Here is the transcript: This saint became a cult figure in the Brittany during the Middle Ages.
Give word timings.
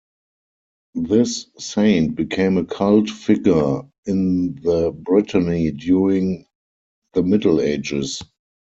This 0.95 1.45
saint 1.59 2.15
became 2.15 2.57
a 2.57 2.65
cult 2.65 3.07
figure 3.07 3.83
in 4.07 4.55
the 4.63 4.91
Brittany 4.91 5.69
during 5.69 6.47
the 7.13 7.21
Middle 7.21 7.61
Ages. 7.61 8.19